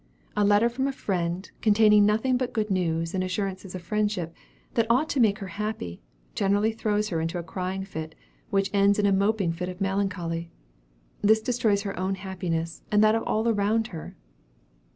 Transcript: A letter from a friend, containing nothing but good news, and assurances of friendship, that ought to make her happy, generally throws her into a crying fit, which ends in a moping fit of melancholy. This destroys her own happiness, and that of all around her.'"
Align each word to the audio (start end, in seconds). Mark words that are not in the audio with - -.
A 0.35 0.43
letter 0.43 0.67
from 0.67 0.87
a 0.87 0.91
friend, 0.91 1.51
containing 1.61 2.07
nothing 2.07 2.35
but 2.35 2.53
good 2.53 2.71
news, 2.71 3.13
and 3.13 3.23
assurances 3.23 3.75
of 3.75 3.83
friendship, 3.83 4.33
that 4.73 4.89
ought 4.89 5.07
to 5.09 5.19
make 5.19 5.37
her 5.37 5.49
happy, 5.61 6.01
generally 6.33 6.71
throws 6.71 7.09
her 7.09 7.21
into 7.21 7.37
a 7.37 7.43
crying 7.43 7.83
fit, 7.83 8.15
which 8.49 8.71
ends 8.73 8.97
in 8.97 9.05
a 9.05 9.13
moping 9.13 9.53
fit 9.53 9.69
of 9.69 9.79
melancholy. 9.79 10.49
This 11.21 11.39
destroys 11.39 11.83
her 11.83 11.95
own 11.99 12.15
happiness, 12.15 12.81
and 12.91 13.03
that 13.03 13.13
of 13.13 13.21
all 13.27 13.47
around 13.47 13.89
her.'" 13.89 14.15